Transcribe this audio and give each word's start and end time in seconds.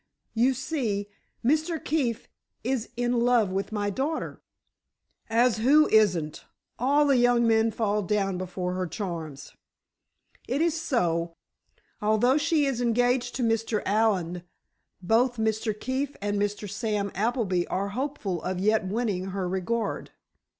You 0.33 0.55
see, 0.55 1.09
Mr. 1.45 1.77
Keefe 1.79 2.27
is 2.63 2.89
in 2.97 3.19
love 3.19 3.51
with 3.51 3.71
my 3.71 3.91
daughter——" 3.91 4.41
"As 5.29 5.57
who 5.57 5.87
isn't? 5.89 6.43
All 6.79 7.05
the 7.05 7.17
young 7.17 7.45
men 7.47 7.69
fall 7.69 8.01
down 8.01 8.39
before 8.39 8.73
her 8.73 8.87
charms!" 8.87 9.53
"It 10.47 10.59
is 10.59 10.73
so. 10.73 11.35
Although 12.01 12.39
she 12.39 12.65
is 12.65 12.81
engaged 12.81 13.35
to 13.35 13.43
Mr. 13.43 13.83
Allen, 13.85 14.41
both 15.03 15.37
Mr. 15.37 15.79
Keefe 15.79 16.15
and 16.19 16.41
Mr. 16.41 16.67
Sam 16.67 17.11
Appleby 17.13 17.65
are 17.67 17.89
hopeful 17.89 18.41
of 18.41 18.57
yet 18.59 18.87
winning 18.87 19.25
her 19.25 19.47
regard. 19.47 20.09